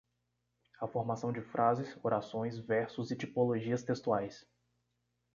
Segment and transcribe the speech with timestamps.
[0.81, 4.49] A formação de frases, orações, versos e tipologias textuais